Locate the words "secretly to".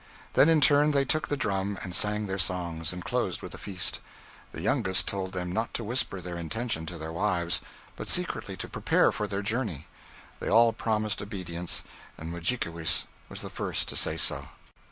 8.07-8.67